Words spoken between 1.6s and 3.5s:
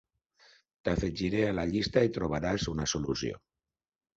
llista i trobaràs una solució.